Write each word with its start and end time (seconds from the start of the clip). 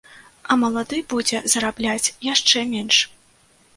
А 0.53 0.55
малады 0.61 1.01
будзе 1.11 1.43
зарабляць 1.53 2.13
яшчэ 2.33 2.67
менш. 2.73 2.97